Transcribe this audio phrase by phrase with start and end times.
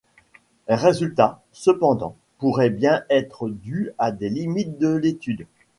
[0.67, 5.45] Les résultats, cependant, pourrait bien être due à des limites de l'étude.